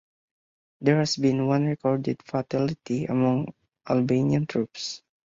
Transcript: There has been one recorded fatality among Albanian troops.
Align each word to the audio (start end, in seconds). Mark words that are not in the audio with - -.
There 0.79 0.97
has 0.97 1.15
been 1.15 1.45
one 1.45 1.67
recorded 1.67 2.23
fatality 2.23 3.05
among 3.05 3.53
Albanian 3.87 4.47
troops. 4.47 5.03